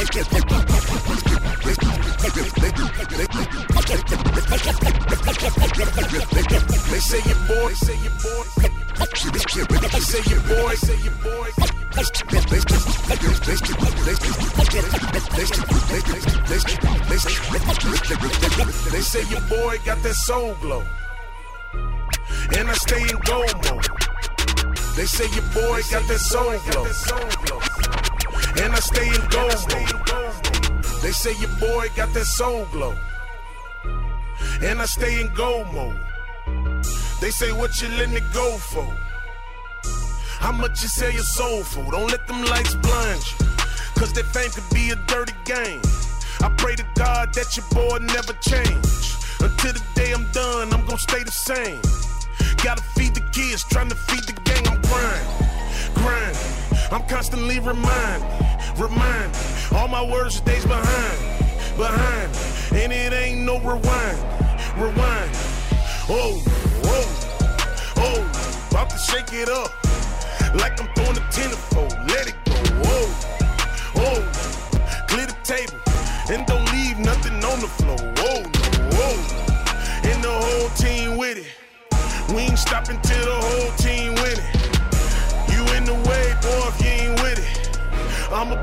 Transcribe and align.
They 0.00 0.06
say 6.98 7.20
your 7.28 7.36
boy, 7.46 7.74
say 7.74 7.96
your 8.00 8.12
boy. 8.22 8.46
They 8.96 10.00
say 10.00 10.22
your 10.30 10.40
boy, 10.40 10.74
say 10.74 10.96
your 11.04 11.12
boy. 11.22 11.50
They 18.90 19.00
say 19.02 19.22
your 19.28 19.40
boy 19.48 19.78
got 19.84 20.02
that 20.02 20.14
soul 20.14 20.54
glow. 20.62 20.82
And 22.56 22.70
I 22.70 22.74
stay 22.74 23.02
in 23.02 23.18
gold 23.26 23.54
mode. 23.68 23.86
They 24.96 25.04
say 25.04 25.28
your 25.34 25.44
boy 25.52 25.82
got 25.90 26.08
that 26.08 26.20
soul 26.20 26.58
glow. 26.70 28.09
And 28.62 28.74
I 28.74 28.80
stay 28.80 29.08
in 29.08 29.22
gold 29.30 29.60
mode. 29.72 31.02
They 31.02 31.12
say 31.12 31.34
your 31.40 31.50
boy 31.58 31.88
got 31.96 32.12
that 32.12 32.26
soul 32.26 32.66
glow. 32.72 32.94
And 34.62 34.80
I 34.80 34.84
stay 34.84 35.20
in 35.20 35.32
gold 35.34 35.72
mode. 35.72 35.98
They 37.20 37.30
say 37.30 37.52
what 37.52 37.80
you 37.80 37.88
letting 37.88 38.16
it 38.16 38.32
go 38.34 38.56
for. 38.58 38.84
How 40.40 40.52
much 40.52 40.82
you 40.82 40.88
sell 40.88 41.10
your 41.10 41.22
soul 41.22 41.62
for? 41.62 41.90
Don't 41.90 42.10
let 42.10 42.26
them 42.26 42.44
lights 42.44 42.74
blind 42.74 43.22
you. 43.30 43.46
Cause 43.94 44.12
that 44.12 44.26
fame 44.26 44.50
could 44.50 44.68
be 44.74 44.90
a 44.90 44.96
dirty 45.06 45.34
game. 45.44 45.80
I 46.40 46.48
pray 46.56 46.76
to 46.76 46.84
God 46.96 47.32
that 47.34 47.56
your 47.56 47.66
boy 47.72 47.98
never 47.98 48.34
change. 48.40 49.16
Until 49.40 49.72
the 49.72 49.82
day 49.94 50.12
I'm 50.12 50.30
done, 50.32 50.72
I'm 50.72 50.84
gonna 50.84 50.98
stay 50.98 51.22
the 51.22 51.30
same. 51.30 51.80
Gotta 52.62 52.82
feed 52.82 53.14
the 53.14 53.20
kids, 53.32 53.64
trying 53.64 53.88
to 53.88 53.94
feed 53.94 54.24
the 54.24 54.32
gang. 54.32 54.68
I'm 54.68 54.80
grinding, 54.82 55.94
grinding. 55.94 56.60
I'm 56.92 57.06
constantly 57.08 57.58
reminding, 58.76 59.30
reminding. 59.30 59.76
All 59.76 59.88
my 59.88 60.02
words 60.02 60.36
stays 60.36 60.64
behind, 60.64 61.18
behind. 61.76 62.30
And 62.72 62.92
it 62.92 63.12
ain't 63.12 63.42
no 63.42 63.58
rewind, 63.58 64.18
rewind. 64.76 65.30
Oh, 66.08 66.42
oh, 66.84 67.06
oh, 67.96 68.68
about 68.70 68.90
to 68.90 68.98
shake 68.98 69.32
it 69.32 69.48
up. 69.48 69.70
Like 70.54 70.80
I'm 70.80 70.88
throwing 70.94 71.16
a 71.16 71.30
tenfold, 71.30 71.92
let 72.08 72.28
it 72.28 72.36
go. 72.44 72.54
Whoa, 72.82 73.06
whoa, 74.00 75.06
clear 75.06 75.26
the 75.26 75.36
table 75.44 75.78
and 76.30 76.46
don't 76.46 76.64
leave 76.72 76.98
nothing 76.98 77.34
on 77.44 77.60
the 77.60 77.68
floor. 77.68 77.98
Whoa, 78.18 78.42
no, 78.42 78.96
whoa, 78.96 80.10
and 80.10 80.22
the 80.22 80.30
whole 80.30 80.68
team 80.70 81.16
with 81.16 81.38
it. 81.38 81.46
We 82.34 82.42
ain't 82.42 82.58
stopping 82.58 83.00
till 83.02 83.24
the 83.24 83.34
whole 83.34 83.72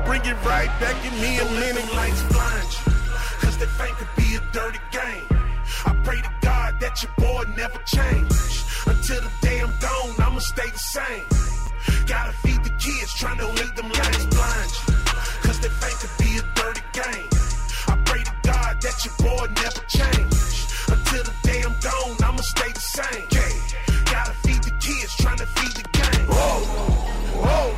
bring 0.08 0.24
it 0.24 0.42
right 0.42 0.72
back 0.80 0.96
in 1.04 1.12
me 1.20 1.36
Don't 1.36 1.52
a 1.52 1.60
minute. 1.60 1.92
Lights 1.92 2.22
blind 2.32 2.68
you, 2.72 2.92
cause 3.44 3.56
that 3.60 3.68
fame 3.76 3.94
could 4.00 4.12
be 4.16 4.36
a 4.40 4.42
dirty 4.56 4.80
game. 4.90 5.28
I 5.84 5.92
pray 6.02 6.20
to 6.22 6.32
God 6.40 6.80
that 6.80 6.94
your 7.02 7.12
boy 7.18 7.44
never 7.56 7.78
change. 7.84 8.32
Until 8.88 9.20
the 9.20 9.32
day 9.42 9.60
I'm 9.60 9.74
gone, 9.84 10.16
I'ma 10.18 10.40
stay 10.40 10.70
the 10.70 10.84
same. 10.96 11.26
Gotta 12.06 12.32
feed 12.42 12.64
the 12.64 12.72
kids, 12.80 13.12
trying 13.20 13.36
to 13.36 13.48
leave 13.58 13.74
them 13.76 13.90
lights 14.00 14.26
blind 14.32 14.70
you. 14.80 14.94
Cause 15.44 15.60
that 15.60 15.74
fame 15.82 15.98
could 16.00 16.16
be 16.24 16.30
a 16.40 16.44
dirty 16.56 16.84
game. 16.96 17.28
I 17.92 17.94
pray 18.08 18.22
to 18.24 18.34
God 18.48 18.80
that 18.80 18.96
your 19.04 19.14
boy 19.20 19.44
never 19.60 19.82
change. 19.92 20.40
Until 20.88 21.22
the 21.28 21.34
day 21.44 21.60
I'm 21.68 21.76
gone, 21.84 22.16
I'ma 22.24 22.42
stay 22.54 22.72
the 22.72 22.86
same. 22.96 23.26
Yeah. 23.36 23.52
Gotta 24.08 24.32
feed 24.44 24.62
the 24.64 24.72
kids, 24.80 25.12
trying 25.20 25.40
to 25.44 25.46
feed 25.56 25.74
the 25.76 25.84
game. 26.00 26.24
Whoa, 26.32 26.64
whoa, 27.44 27.68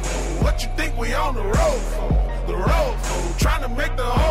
what 0.45 0.63
you 0.63 0.71
think 0.77 0.97
we 0.97 1.13
on 1.13 1.35
the 1.35 1.43
road 1.43 1.83
for? 1.95 2.20
Road? 2.61 2.97
Trying 3.39 3.63
to 3.63 3.69
make 3.69 3.97
the 3.97 4.05
whole 4.05 4.30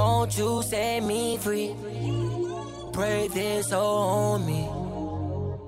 Won't 0.00 0.38
you 0.38 0.62
set 0.62 1.02
me 1.02 1.36
free? 1.36 1.74
Pray 2.90 3.28
this 3.28 3.70
on 3.70 4.46
me. 4.46 4.62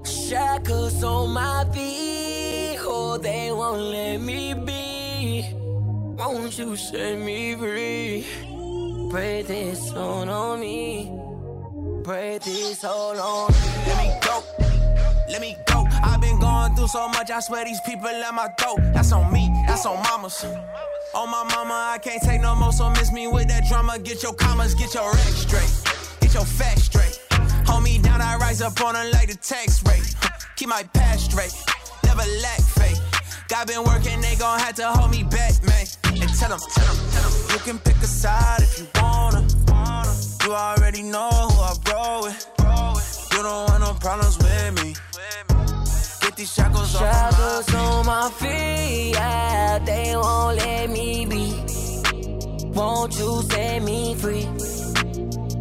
Shackles 0.05 1.05
on 1.05 1.35
my 1.35 1.67
feet, 1.75 2.79
oh, 2.81 3.19
they 3.19 3.53
won't 3.53 3.83
let 3.93 4.23
me 4.23 4.55
be. 4.55 5.53
Won't 6.17 6.59
you 6.59 6.77
set 6.77 7.19
me 7.19 7.55
free? 7.57 8.25
Pray 9.11 9.43
this 9.43 9.93
on 9.93 10.31
on 10.31 10.61
me. 10.61 11.13
Pray 12.03 12.39
this 12.39 12.85
all 12.85 13.21
on 13.21 13.53
me. 13.53 13.59
Let 13.87 13.99
me 13.99 14.09
go. 14.27 14.43
Let 15.29 15.41
me 15.43 15.57
go. 15.67 15.87
I've 16.03 16.23
been 16.23 16.39
going 16.41 16.75
through 16.75 16.89
so 16.89 17.07
much, 17.09 17.31
I 17.31 17.41
swear 17.41 17.67
these 17.67 17.83
people 17.85 18.05
let 18.05 18.33
my 18.33 18.49
throat. 18.59 18.81
That's 18.95 19.13
on 19.13 19.31
me, 19.31 19.53
that's 19.67 19.85
on 19.85 20.03
mamas. 20.03 20.47
On 21.15 21.29
my 21.29 21.45
mama, 21.45 21.75
I 21.95 21.99
can't 21.99 22.23
take 22.23 22.41
no 22.41 22.55
more, 22.55 22.73
so 22.73 22.89
miss 22.89 23.13
me 23.13 23.27
with 23.27 23.49
that 23.49 23.65
drama. 23.69 23.99
Get 23.99 24.23
your 24.23 24.33
commas, 24.33 24.75
get 24.75 24.95
your 24.95 25.13
rec 25.13 25.21
straight. 25.21 25.71
Get 26.21 26.33
your 26.33 26.45
facts 26.45 26.85
straight. 26.85 27.21
Hold 27.67 27.85
me 27.85 27.99
down, 27.99 28.23
I 28.23 28.37
rise 28.37 28.63
up 28.63 28.81
on 28.81 28.97
a 28.97 29.05
like 29.11 29.29
the 29.29 29.37
tax 29.37 29.85
rate. 29.85 30.15
Keep 30.57 30.69
my 30.69 30.83
past 30.95 31.31
straight, 31.31 31.53
never 32.05 32.25
lack 32.41 32.61
faith. 32.61 33.01
God 33.49 33.67
been 33.67 33.85
working, 33.85 34.23
they 34.23 34.37
gon' 34.37 34.59
have 34.59 34.75
to 34.77 34.87
hold 34.87 35.11
me 35.11 35.23
back, 35.23 35.53
man. 35.65 35.87
And 36.05 36.33
tell 36.39 36.49
them, 36.49 36.61
tell 36.73 36.95
them, 36.95 37.11
tell 37.13 37.29
them. 37.29 37.51
You 37.53 37.59
can 37.59 37.79
pick 37.79 37.97
a 37.97 38.07
side 38.07 38.63
if 38.63 38.79
you 38.79 38.87
wanna. 38.97 39.47
You 40.45 40.55
already 40.55 41.03
know 41.03 41.29
who 41.29 41.61
I 41.61 41.75
roll 41.93 42.23
with. 42.23 42.49
You 43.33 43.43
don't 43.43 43.69
want 43.69 43.81
no 43.81 43.93
problems 44.01 44.39
with 44.39 44.83
me. 44.83 44.95
These 46.35 46.55
shackles 46.55 46.95
off 46.95 47.03
my 47.03 47.09
Shackles 47.11 47.75
on 47.75 48.07
my 48.07 48.31
feet, 48.31 49.13
yeah, 49.13 49.79
they 49.79 50.17
won't 50.17 50.57
let 50.57 50.91
me 50.91 51.27
be. 51.27 51.53
Won't 52.73 53.19
you 53.19 53.43
set 53.43 53.83
me 53.83 54.15
free? 54.15 54.49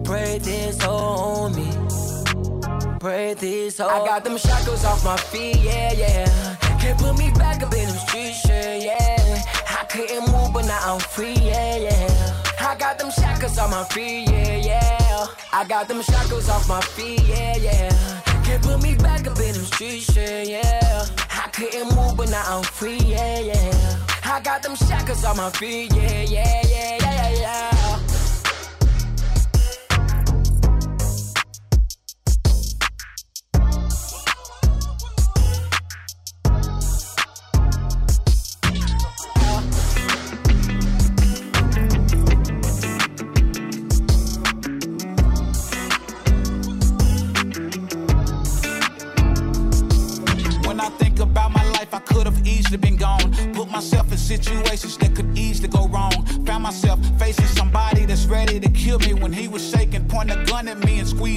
Pray 0.06 0.38
this 0.40 0.84
on 0.86 1.56
me. 1.56 1.70
Pray 3.00 3.34
this 3.34 3.80
on 3.82 3.90
I 3.90 4.06
got 4.06 4.24
them 4.24 4.38
shackles 4.38 4.86
off 4.86 5.04
my 5.04 5.18
feet, 5.18 5.58
yeah, 5.58 5.92
yeah. 5.92 6.56
Can't 6.80 6.98
put 6.98 7.18
me 7.18 7.32
back 7.32 7.62
up 7.62 7.74
in 7.74 7.88
them 7.88 7.98
streets, 8.08 8.48
yeah, 8.48 8.76
yeah. 8.76 9.44
I 9.70 9.84
couldn't 9.86 10.32
move, 10.32 10.54
but 10.54 10.66
now 10.66 10.94
I'm 10.94 11.00
free, 11.00 11.34
yeah, 11.34 11.76
yeah. 11.78 12.44
I 12.60 12.76
got 12.76 12.98
them 12.98 13.12
shackles 13.12 13.58
off 13.58 13.72
my 13.72 13.84
feet, 13.86 14.30
yeah, 14.30 14.56
yeah. 14.56 15.28
I 15.52 15.66
got 15.66 15.90
them 15.90 16.02
shackles 16.02 16.48
off 16.48 16.70
my 16.70 16.80
feet, 16.82 17.22
yeah, 17.26 17.58
yeah. 17.58 18.31
Put 18.60 18.84
me 18.84 18.96
back 18.96 19.28
up 19.28 19.40
in 19.40 19.54
them 19.54 19.66
streets, 19.66 20.16
yeah, 20.16 20.44
yeah. 20.44 21.06
I 21.30 21.50
couldn't 21.52 21.96
move, 21.96 22.18
but 22.18 22.30
now 22.30 22.44
I'm 22.48 22.64
free, 22.64 22.98
yeah, 22.98 23.40
yeah. 23.40 23.98
I 24.24 24.40
got 24.42 24.64
them 24.64 24.76
shackles 24.76 25.24
on 25.24 25.38
my 25.38 25.50
feet, 25.52 25.94
yeah, 25.96 26.22
yeah, 26.22 26.62
yeah. 26.68 27.01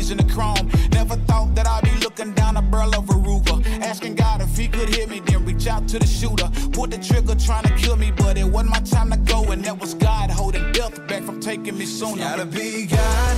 Squeezing 0.05 0.27
the 0.27 0.33
chrome. 0.33 0.71
Never 0.93 1.17
thought 1.27 1.55
that 1.55 1.67
I'd 1.67 1.85
be 1.85 2.05
looking 2.05 2.33
down 2.33 2.57
a 2.57 2.63
barrel 2.63 2.95
of 2.95 3.09
a 3.09 3.13
Ruger. 3.13 3.65
Asking 3.81 4.15
God 4.15 4.41
if 4.43 4.57
he 4.57 4.69
could 4.69 4.89
hear 4.89 5.07
me, 5.07 5.21
then 5.21 5.45
reach 5.45 5.67
out 5.67 5.89
to 5.89 5.99
the 5.99 6.07
shooter. 6.07 6.49
Pulled 6.73 6.91
the 6.91 6.99
trigger 6.99 7.35
trying 7.35 7.65
to 7.65 7.75
kill 7.77 7.97
me, 7.97 8.11
but 8.11 8.37
it 8.37 8.45
wasn't 8.45 8.71
my 8.71 8.81
time 8.81 9.11
to 9.11 9.17
go. 9.17 9.45
And 9.53 9.65
that 9.65 9.79
was 9.79 9.95
God 9.95 10.31
holding 10.31 10.73
death 10.73 11.07
back 11.07 11.23
from 11.23 11.41
taking 11.41 11.79
me 11.79 11.87
sooner. 11.87 12.23
Gotta 12.23 12.47
be 12.47 12.87
God, 12.87 13.34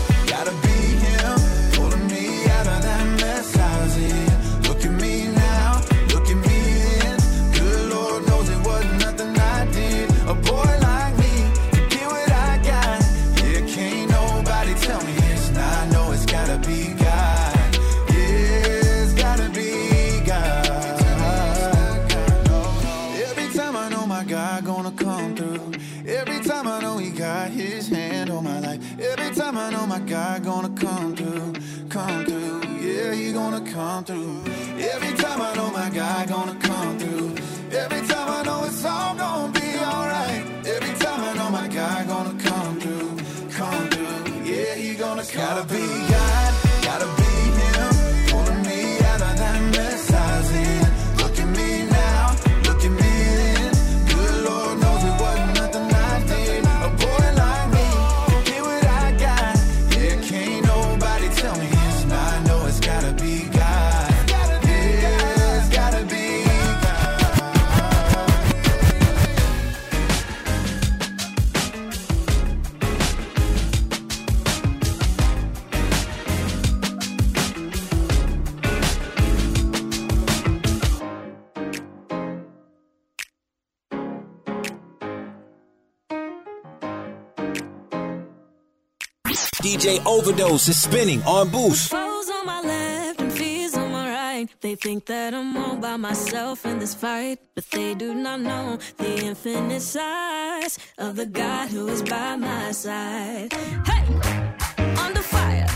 God 30.37 30.45
gonna 30.45 30.69
come 30.77 31.17
through, 31.17 31.53
come 31.89 32.25
through. 32.27 32.61
Yeah, 32.79 33.15
he 33.15 33.33
gonna 33.33 33.61
come 33.73 34.05
through. 34.05 34.43
Every 34.77 35.17
time 35.17 35.41
I 35.41 35.55
know 35.55 35.71
my 35.71 35.89
God 35.89 36.29
gonna 36.29 36.55
come 36.57 36.99
through. 36.99 37.35
Every 37.75 38.07
time 38.07 38.29
I 38.29 38.43
know 38.43 38.65
it's 38.65 38.85
all 38.85 39.15
gonna 39.15 39.53
be 39.59 39.79
alright. 39.79 40.45
Every 40.67 40.95
time 40.99 41.21
I 41.25 41.33
know 41.39 41.49
my 41.51 41.69
God 41.69 42.07
gonna 42.07 42.43
come 42.43 42.81
through, 42.81 43.17
come 43.51 43.89
through. 43.89 44.45
Yeah, 44.45 44.75
he 44.75 44.95
gonna 44.95 45.23
it's 45.23 45.31
come 45.31 45.41
gotta 45.41 45.69
through. 45.69 46.09
be. 46.11 46.16
DJ 89.67 90.01
Overdose 90.07 90.69
is 90.69 90.81
spinning 90.81 91.21
on 91.25 91.49
Boost. 91.49 91.91
Foes 91.91 92.31
on 92.31 92.47
my 92.47 92.61
left 92.61 93.21
and 93.21 93.33
fears 93.33 93.75
on 93.75 93.91
my 93.91 94.09
right. 94.09 94.49
They 94.61 94.77
think 94.77 95.07
that 95.07 95.35
I'm 95.35 95.57
all 95.57 95.75
by 95.75 95.97
myself 95.97 96.65
in 96.65 96.79
this 96.79 96.95
fight, 96.95 97.41
but 97.57 97.69
they 97.73 97.93
do 97.95 98.15
not 98.15 98.41
know 98.41 98.79
the 98.97 99.25
infinite 99.25 99.83
size 99.83 100.79
of 100.99 101.17
the 101.17 101.27
God 101.27 101.69
who 101.69 101.89
is 101.89 102.01
by 102.05 102.37
my 102.37 102.71
side. 102.71 103.53
Hey, 103.85 104.05
under 105.05 105.23
fire, 105.23 105.67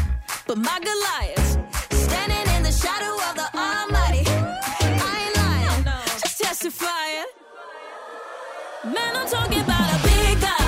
but 0.47 0.57
my 0.57 0.79
Goliath 0.89 1.51
standing 1.93 2.47
in 2.55 2.63
the 2.63 2.71
shadow 2.71 3.15
of 3.29 3.35
the 3.35 3.49
Almighty. 3.59 4.25
I 4.29 5.17
ain't 5.25 5.37
lying, 5.37 5.85
just 6.23 6.41
testifying. 6.41 7.27
Man, 8.85 9.17
I'm 9.17 9.27
talking 9.27 9.61
about 9.63 9.89
a 9.97 10.03
big 10.07 10.41
God. 10.41 10.60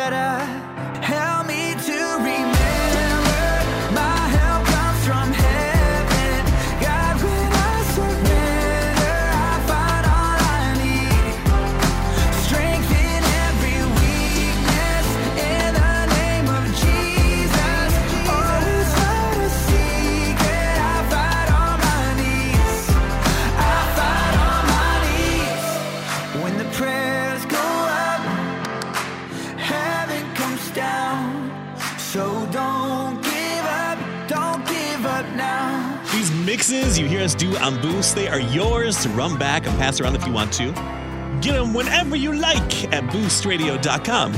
set 0.00 0.14
out 0.14 0.39
mixes 36.70 36.98
you 36.98 37.06
hear 37.06 37.22
us 37.22 37.34
do 37.34 37.56
on 37.58 37.80
Boost, 37.80 38.14
they 38.14 38.28
are 38.28 38.38
yours 38.38 39.02
to 39.02 39.08
run 39.10 39.36
back 39.36 39.66
and 39.66 39.76
pass 39.78 40.00
around 40.00 40.14
if 40.14 40.24
you 40.26 40.32
want 40.32 40.52
to. 40.52 40.72
Get 41.40 41.54
them 41.54 41.74
whenever 41.74 42.16
you 42.16 42.32
like 42.32 42.92
at 42.92 43.04
boostradio.com. 43.04 44.34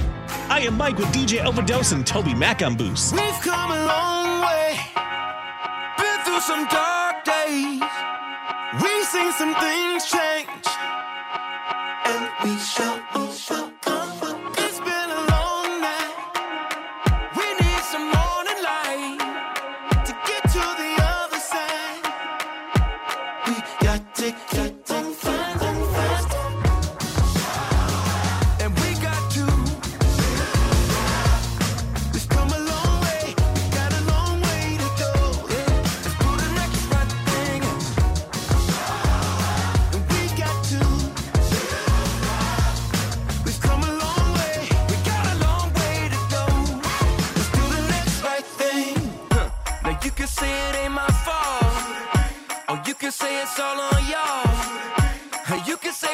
I 0.48 0.60
am 0.60 0.76
Mike 0.76 0.96
with 0.96 1.08
DJ 1.08 1.44
Overdose 1.44 1.92
and 1.92 2.06
Toby 2.06 2.34
Mac 2.34 2.62
on 2.62 2.76
Boost. 2.76 3.12
We've 3.12 3.40
come 3.42 3.70
a 3.70 3.84
long 3.84 4.40
way, 4.42 4.78
been 5.98 6.24
through 6.24 6.40
some 6.40 6.66
dark 6.68 7.24
days. 7.24 7.82
We've 8.82 9.06
seen 9.06 9.32
some 9.32 9.54
things 9.56 10.06
change, 10.06 10.66
and 12.06 12.30
we 12.44 12.58
shall, 12.58 13.02
we 13.14 13.32
shall. 13.32 13.71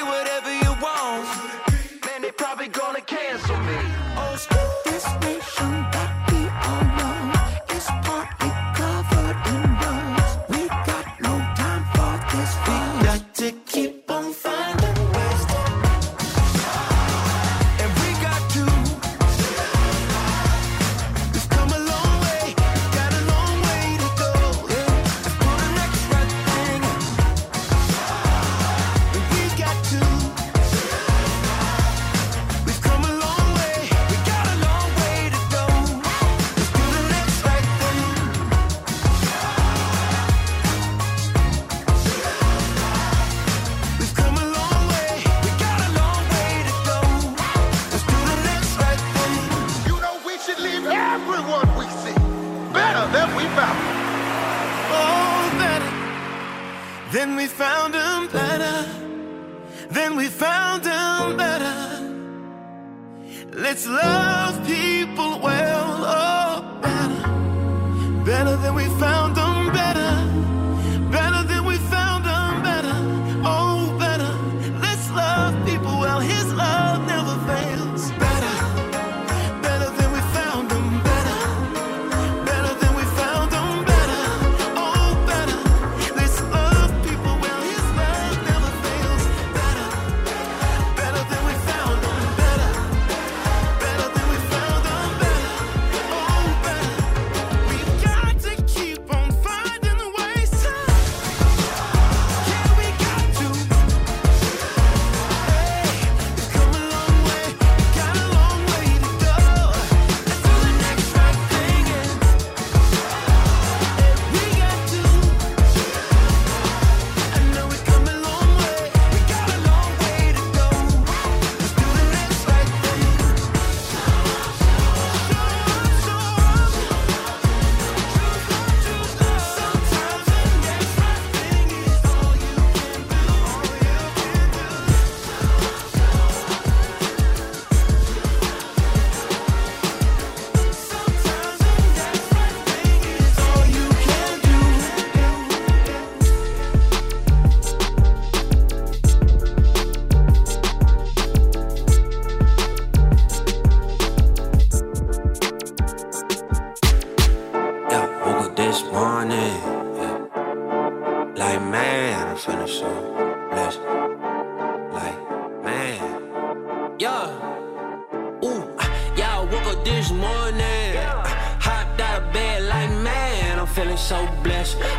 whatever 0.08 0.52
you 0.64 0.72
want. 0.82 1.24
Man, 2.06 2.22
they 2.22 2.32
probably 2.32 2.68
gonna 2.68 3.00
cancel 3.00 3.58
me. 3.68 3.78
Old 4.16 4.38
school, 4.38 4.68
this 4.84 5.06
nation. 5.20 5.97
everyone 51.38 51.78
we 51.78 51.86
see 52.02 52.14
better 52.72 53.04
than 53.12 53.28
we 53.36 53.44
found 53.56 53.78
them. 53.78 53.98
Oh, 54.90 55.50
better 55.62 55.92
than 57.12 57.36
we 57.36 57.46
found 57.46 57.94
them, 57.94 58.28
better 58.28 58.76
than 59.90 60.16
we 60.16 60.26
found 60.26 60.82
them, 60.82 61.36
better. 61.36 61.76
Let's 63.52 63.86
love 63.86 64.66
people 64.66 65.38
well, 65.38 66.04
oh, 66.18 66.78
better, 66.82 68.24
better 68.24 68.56
than 68.56 68.74
we 68.74 68.86
found 68.98 69.36
them. 69.36 69.37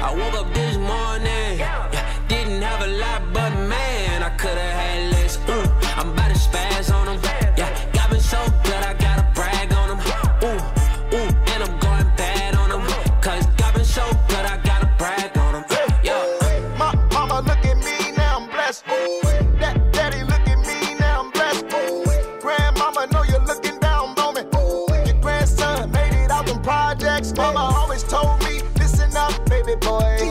I 0.09 0.15
woke 0.15 0.33
up 0.33 0.58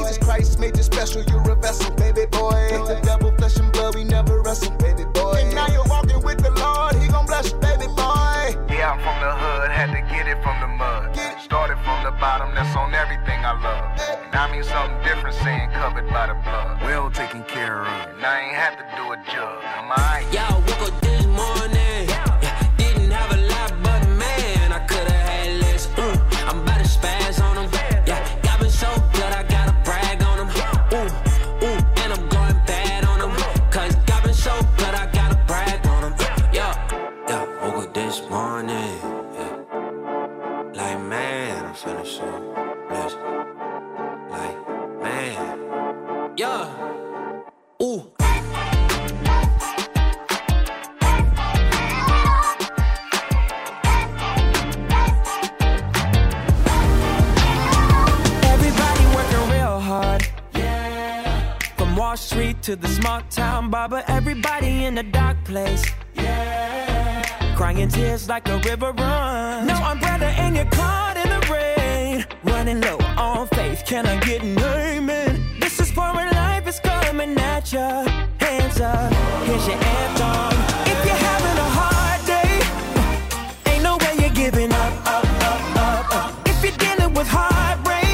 Jesus 0.09 0.25
Christ 0.25 0.59
made 0.59 0.75
you 0.75 0.83
special, 0.83 1.23
you're 1.25 1.51
a 1.51 1.55
vessel, 1.55 1.95
baby 1.97 2.25
boy. 2.33 2.69
The 2.71 2.99
devil 3.05 3.31
flesh 3.37 3.59
and 3.59 3.71
blood, 3.73 3.95
we 3.95 4.05
never 4.05 4.41
wrestle, 4.41 4.75
baby 4.79 5.05
boy. 5.05 5.37
And 5.37 5.55
now 5.55 5.67
you're 5.69 5.85
walking 5.85 6.23
with 6.23 6.43
the 6.43 6.51
Lord, 6.51 6.95
he 6.95 7.09
gon' 7.09 7.27
bless 7.27 7.53
you, 7.53 7.59
baby 7.59 7.85
boy. 7.89 8.57
Yeah, 8.73 8.97
I'm 8.97 9.01
from 9.05 9.21
the 9.21 9.37
hood, 9.37 9.71
had 9.71 9.93
to 9.93 10.01
get 10.09 10.27
it 10.27 10.43
from 10.43 10.59
the 10.63 10.67
mud. 10.67 11.15
Started 11.43 11.77
from 11.85 12.05
the 12.05 12.13
bottom, 12.13 12.55
that's 12.55 12.75
on 12.75 12.95
everything 12.95 13.45
I 13.45 13.53
love. 13.61 14.01
And 14.25 14.35
I 14.35 14.51
mean 14.51 14.65
something 14.65 14.97
different 15.05 15.37
saying 15.45 15.73
covered 15.73 16.09
by 16.09 16.29
the 16.29 16.41
blood. 16.41 16.81
Well 16.81 17.11
taken 17.11 17.45
care 17.45 17.83
of. 17.83 18.17
And 18.17 18.25
I 18.25 18.49
ain't 18.49 18.57
had 18.57 18.77
to 18.81 18.85
do 18.97 19.13
a 19.13 19.17
jug. 19.29 19.61
I'm 19.63 19.91
alright. 19.91 20.25
Yeah, 20.33 20.49
I 20.49 20.55
woke 20.57 20.89
up 20.89 21.08
to 62.69 62.77
the 62.77 62.89
small 62.89 63.23
town 63.31 63.71
barber, 63.71 64.05
everybody 64.09 64.85
in 64.85 64.99
a 64.99 65.03
dark 65.03 65.43
place. 65.43 65.83
Yeah. 66.13 67.55
Crying 67.57 67.89
tears 67.89 68.29
like 68.29 68.47
a 68.51 68.59
river 68.59 68.93
runs. 68.93 69.67
No 69.67 69.77
umbrella 69.91 70.27
and 70.27 70.55
you're 70.55 70.67
caught 70.67 71.17
in 71.17 71.29
the 71.35 71.41
rain. 71.51 72.27
Running 72.45 72.83
low 72.83 72.99
on 73.17 73.47
faith, 73.57 73.85
can 73.87 74.05
I 74.05 74.21
get 74.21 74.43
an 74.43 74.59
amen? 74.59 75.41
This 75.59 75.81
is 75.81 75.91
for 75.91 76.13
when 76.15 76.31
life 76.31 76.69
is 76.69 76.79
coming 76.81 77.39
at 77.39 77.73
ya. 77.73 78.05
Hands 78.39 78.81
up, 78.83 79.15
here's 79.47 79.67
your 79.67 79.81
anthem. 79.97 80.59
If 80.93 80.99
you're 81.07 81.23
having 81.31 81.59
a 81.67 81.71
hard 81.81 82.21
day, 82.35 83.73
ain't 83.73 83.83
no 83.83 83.97
way 83.97 84.15
you're 84.21 84.37
giving 84.45 84.71
up, 84.71 84.93
up, 85.07 85.25
up, 85.51 85.77
up, 85.87 86.17
up. 86.17 86.49
If 86.51 86.63
you're 86.63 86.77
dealing 86.77 87.15
with 87.15 87.29
heartbreak, 87.29 88.08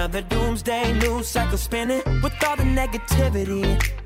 Another 0.00 0.22
doomsday 0.22 0.98
news 0.98 1.28
cycle 1.28 1.58
spinning 1.58 2.00
with 2.22 2.32
all 2.48 2.56
the 2.56 2.62
negativity. 2.62 3.62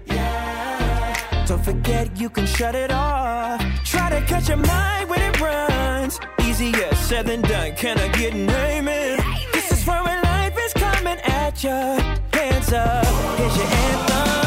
Yeah. 0.07 1.45
Don't 1.47 1.65
forget 1.65 2.21
you 2.21 2.29
can 2.29 2.47
shut 2.47 2.75
it 2.75 2.91
off. 2.91 3.61
Try 3.85 4.11
to 4.11 4.21
catch 4.27 4.49
your 4.49 4.57
mind 4.57 5.09
when 5.09 5.23
it 5.23 5.41
runs. 5.41 6.19
Easier 6.43 6.93
said 6.97 7.27
than 7.27 7.43
done. 7.43 7.77
Can 7.77 7.97
I 7.97 8.09
get 8.09 8.35
an 8.35 8.51
amen? 8.51 9.21
This 9.53 9.71
is 9.71 9.87
where 9.87 10.03
life 10.03 10.57
is 10.59 10.73
coming 10.73 11.21
at 11.21 11.63
ya. 11.63 12.01
Hands 12.33 12.73
up, 12.73 13.39
here's 13.39 13.57
your 13.57 13.67
anthem. 13.67 14.44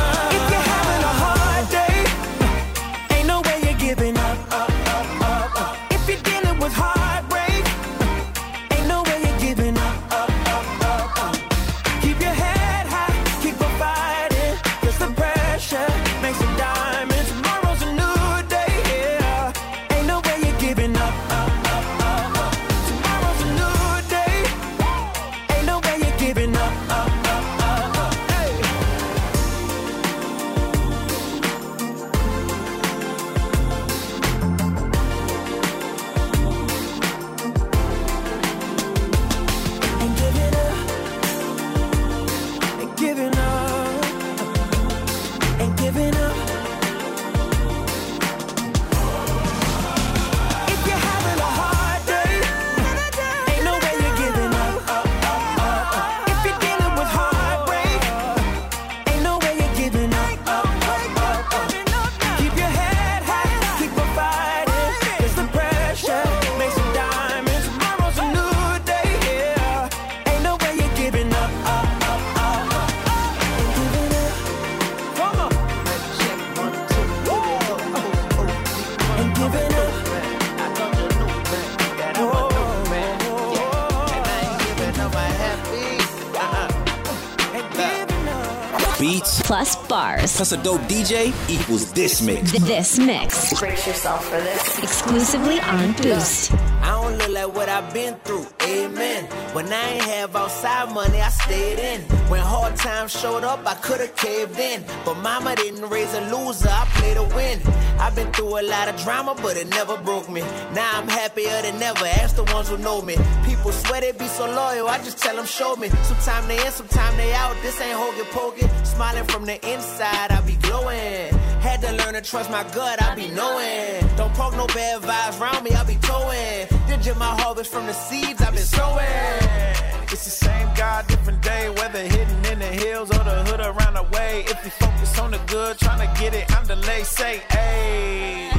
Beats 89.08 89.42
Plus 89.44 89.78
bars. 89.88 90.36
plus 90.36 90.52
a 90.52 90.62
dope 90.62 90.82
DJ 90.82 91.32
equals 91.50 91.94
this 91.94 92.22
mix. 92.22 92.52
This 92.52 93.00
mix. 93.00 93.58
Brace 93.58 93.88
yourself 93.88 94.26
for 94.26 94.36
this. 94.42 94.84
Exclusively 94.84 95.62
on 95.62 95.94
Boost. 95.94 96.52
I 96.88 96.92
don't 96.92 97.18
look 97.18 97.32
like 97.32 97.54
what 97.54 97.68
I've 97.68 97.94
been 97.94 98.16
through, 98.24 98.48
amen. 98.64 99.26
When 99.52 99.68
I 99.74 99.90
ain't 99.90 100.04
have 100.06 100.34
outside 100.38 100.90
money, 100.94 101.20
I 101.20 101.28
stayed 101.28 101.80
in. 101.80 102.00
When 102.32 102.40
hard 102.40 102.78
times 102.78 103.12
showed 103.12 103.44
up, 103.44 103.60
I 103.66 103.76
could've 103.76 104.16
caved 104.16 104.58
in. 104.58 104.86
But 105.04 105.16
mama 105.16 105.54
didn't 105.58 105.90
raise 105.90 106.14
a 106.14 106.22
loser, 106.32 106.70
I 106.70 106.86
played 106.96 107.18
a 107.18 107.24
win. 107.36 107.60
I've 108.00 108.16
been 108.16 108.32
through 108.32 108.62
a 108.62 108.64
lot 108.64 108.88
of 108.88 108.96
drama, 109.04 109.36
but 109.36 109.58
it 109.58 109.68
never 109.68 109.98
broke 109.98 110.30
me. 110.30 110.40
Now 110.74 110.90
I'm 110.94 111.10
happier 111.10 111.62
than 111.62 111.84
ever, 111.84 112.06
ask 112.06 112.38
the 112.38 112.46
ones 112.56 112.70
who 112.70 112.78
know 112.78 113.02
me. 113.02 113.18
People 113.44 113.74
swear 113.74 114.00
they 114.00 114.14
be 114.14 114.28
so 114.28 114.46
loyal, 114.46 114.88
I 114.88 114.98
just 115.00 115.18
tell 115.18 115.36
them 115.36 115.46
show 115.46 115.76
me. 115.76 115.90
Sometime 115.90 116.48
they 116.48 116.66
in, 116.66 116.72
sometime 116.72 117.18
they 117.18 117.34
out, 117.34 117.58
this 117.64 117.82
ain't 117.82 117.98
hokey 118.00 118.24
pokey. 118.32 118.86
Smiling 118.86 119.26
from 119.26 119.44
the 119.46 119.56
inside, 119.74 120.32
I 120.32 120.40
be 120.40 120.56
glowing. 120.56 121.34
Had 121.62 121.82
to 121.82 121.92
learn 121.94 122.14
to 122.14 122.22
trust 122.22 122.50
my 122.50 122.64
gut, 122.74 123.02
I 123.02 123.16
be 123.16 123.28
knowing. 123.28 124.16
Don't 124.16 124.34
poke 124.34 124.56
no 124.56 124.68
bad 124.68 125.02
vibes 125.02 125.40
round 125.40 125.64
me, 125.64 125.72
I 125.72 125.84
be 125.84 125.96
towing. 125.96 126.68
Digit 126.88 127.18
my 127.18 127.34
harvest 127.42 127.72
from 127.72 127.86
the 127.88 127.94
seeds 127.94 128.42
I've 128.42 128.54
been 128.54 128.64
sowing. 128.64 129.78
It's 130.10 130.24
the 130.24 130.32
same 130.32 130.70
God, 130.76 131.06
different 131.08 131.42
day. 131.42 131.70
Whether 131.70 132.02
hidden 132.04 132.46
in 132.46 132.60
the 132.60 132.66
hills 132.66 133.12
or 133.12 133.24
the 133.24 133.44
hood 133.46 133.60
around 133.60 133.96
the 133.96 134.04
way. 134.16 134.46
If 134.48 134.64
you 134.64 134.72
focus 134.72 135.20
on 135.20 135.32
the 135.32 135.40
good, 135.48 135.78
trying 135.80 136.00
to 136.08 136.22
get 136.22 136.34
it, 136.34 136.50
I'm 136.56 136.66
delayed. 136.66 137.06
Say, 137.06 137.42
hey. 137.50 138.50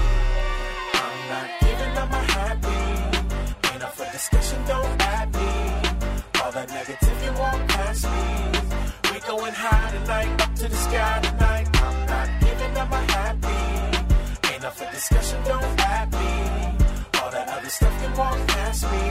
I'm 0.92 1.28
not 1.30 1.48
giving 1.60 1.96
up 1.96 2.10
my 2.10 2.22
happy. 2.36 3.72
Ain't 3.72 3.82
up 3.82 3.94
for 3.94 4.12
discussion, 4.12 4.62
don't 4.66 5.02
at 5.02 5.32
me. 5.32 5.50
All 6.42 6.52
that 6.52 6.68
negativity 6.68 7.38
won't 7.38 7.68
pass 7.68 8.04
me. 8.04 9.12
We 9.12 9.20
going 9.20 9.54
high 9.54 9.90
tonight, 9.92 10.42
up 10.42 10.54
to 10.56 10.68
the 10.68 10.76
sky 10.76 11.20
tonight. 11.22 11.37
discussion 14.98 15.40
don't 15.44 15.76
me. 16.10 16.28
All 17.22 17.30
other 17.30 17.70
stuff 17.70 17.94
can 18.02 18.12
walk 18.18 18.36
past 18.48 18.82
me. 18.90 19.04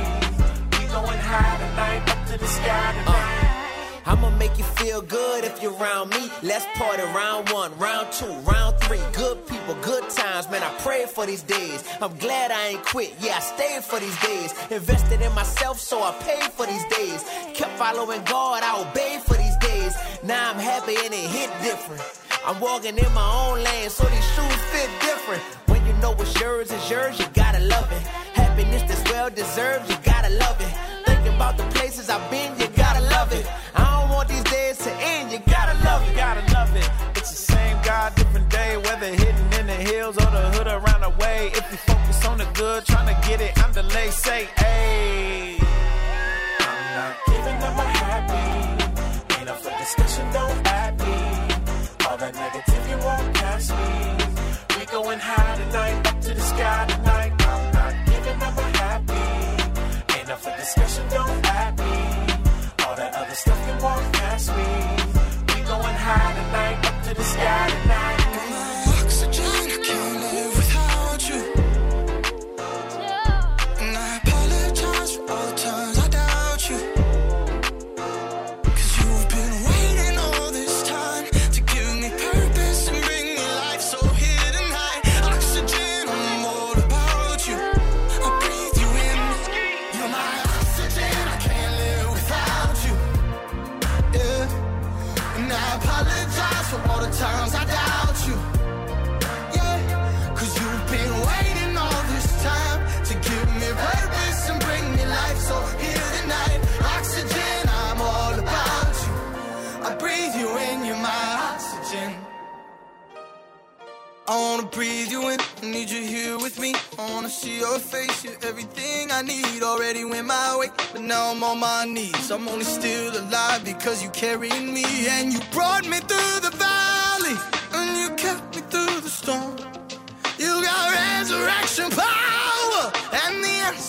We 0.75 0.83
going 0.91 1.21
high 1.31 1.57
tonight, 1.63 2.03
up 2.11 2.27
to 2.27 2.37
the 2.37 2.45
sky 2.45 2.89
uh, 2.89 2.91
tonight. 2.91 4.03
Uh. 4.05 4.11
I'ma 4.11 4.29
make 4.31 4.57
you 4.57 4.65
feel 4.81 5.01
good 5.01 5.45
if 5.45 5.61
you're 5.61 5.77
around 5.79 6.09
me. 6.09 6.29
Let's 6.43 6.65
party 6.77 7.03
round 7.03 7.49
one, 7.51 7.71
round 7.77 8.11
two, 8.11 8.33
round 8.51 8.75
three. 8.81 8.99
Good 9.13 9.47
people, 9.47 9.75
good 9.81 10.09
times, 10.09 10.49
man. 10.49 10.61
I 10.61 10.73
pray 10.79 11.05
for 11.05 11.25
these 11.25 11.43
days. 11.43 11.85
I'm 12.01 12.15
glad 12.17 12.51
I 12.51 12.67
ain't 12.71 12.83
quit. 12.83 13.13
Yeah, 13.21 13.37
I 13.37 13.39
stayed 13.39 13.83
for 13.83 13.99
these 14.01 14.19
days. 14.21 14.49
Invested 14.69 15.21
in 15.21 15.33
myself, 15.35 15.79
so 15.79 16.03
I 16.03 16.11
paid 16.19 16.51
for 16.51 16.65
these 16.65 16.85
days. 16.97 17.23
Kept 17.53 17.77
following 17.77 18.21
God, 18.25 18.59
I 18.61 18.71
obeyed 18.83 19.21
for 19.21 19.35
these 19.35 19.57
days. 19.61 19.93
Now 20.23 20.51
I'm 20.51 20.59
happy 20.59 20.95
and 21.05 21.13
it 21.13 21.29
hit 21.37 21.51
different. 21.63 22.03
I'm 22.45 22.59
walking 22.59 22.97
in 22.97 23.13
my 23.13 23.29
own 23.43 23.63
lane, 23.63 23.89
so 23.89 24.03
these 24.03 24.27
shoes 24.35 24.61
fit 24.71 24.89
different 24.99 25.16
yours, 26.89 27.19
you 27.19 27.25
gotta 27.33 27.59
love 27.59 27.91
it. 27.91 28.01
Happiness 28.33 28.83
that's 28.83 29.03
well 29.11 29.29
deserved, 29.29 29.89
you 29.89 29.97
gotta 30.03 30.29
love 30.29 30.59
it. 30.61 30.73
Thinking 31.05 31.35
about 31.35 31.57
the 31.57 31.63
places 31.75 32.09
I've 32.09 32.29
been, 32.31 32.57
you 32.59 32.67
gotta 32.75 33.01
love 33.01 33.31
it. 33.33 33.45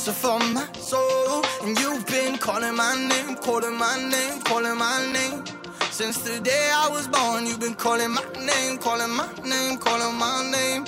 answer 0.09 0.29
for 0.29 0.39
my 0.55 0.67
soul. 0.73 1.45
And 1.63 1.79
you've 1.79 2.07
been 2.07 2.39
calling 2.39 2.77
my 2.77 2.95
name, 3.09 3.37
calling 3.37 3.77
my 3.77 3.97
name, 4.11 4.41
calling 4.43 4.79
my 4.79 5.13
name. 5.13 5.45
Since 5.91 6.19
the 6.19 6.41
day 6.41 6.71
I 6.73 6.89
was 6.89 7.09
born, 7.09 7.47
you've 7.47 7.61
been 7.61 7.75
calling 7.75 8.11
my 8.11 8.25
name, 8.39 8.79
calling 8.79 9.11
my 9.11 9.29
name, 9.45 9.79
calling 9.79 10.17
my 10.17 10.51
name. 10.51 10.85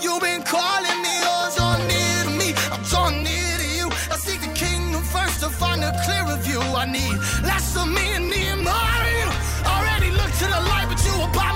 You've 0.00 0.20
been 0.20 0.42
calling 0.42 0.98
me, 1.02 1.14
oh, 1.22 1.44
yours, 1.44 1.54
so 1.54 1.66
near 1.90 2.18
to 2.24 2.32
me. 2.40 2.54
I'm 2.72 2.82
drawn 2.90 3.22
near 3.22 3.54
to 3.62 3.68
you. 3.78 3.86
I 4.10 4.16
seek 4.16 4.40
the 4.40 4.52
kingdom 4.54 5.02
first 5.02 5.40
to 5.40 5.48
find 5.48 5.82
a 5.84 5.92
clearer 6.04 6.36
view. 6.42 6.60
I 6.60 6.86
need 6.86 7.16
less 7.42 7.76
of 7.76 7.88
me 7.88 8.06
and 8.16 8.28
need 8.28 8.58
more 8.68 9.04
of. 9.26 9.32
Already 9.66 10.10
looked 10.10 10.38
to 10.42 10.46
the 10.46 10.62
light, 10.70 10.86
but 10.90 11.00
you 11.06 11.14
were 11.20 11.32
by 11.32 11.53